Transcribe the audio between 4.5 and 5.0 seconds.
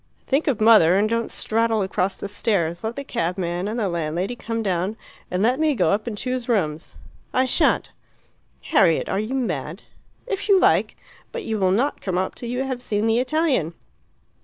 down,